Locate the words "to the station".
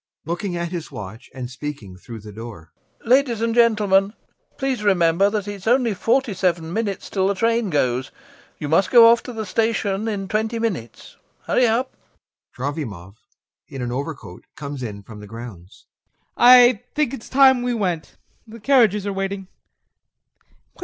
9.21-10.07